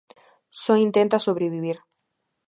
Só 0.61 0.73
intenta 0.85 1.23
sobrevivir. 1.25 1.77